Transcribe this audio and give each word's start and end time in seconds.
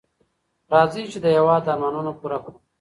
راځئ 0.71 1.01
چي 1.11 1.19
د 1.23 1.27
هېواد 1.35 1.63
ارمانونه 1.73 2.11
پوره 2.19 2.37
کړو. 2.43 2.57